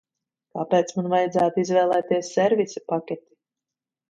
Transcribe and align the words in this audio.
Kāpēc 0.59 0.93
man 0.99 1.09
vajadzētu 1.15 1.61
izvēlēties 1.65 2.31
servisa 2.39 2.85
paketi? 2.95 3.25